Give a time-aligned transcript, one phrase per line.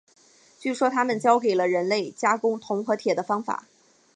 [0.59, 3.65] 据说他们教给了人类加工铜和铁的方法。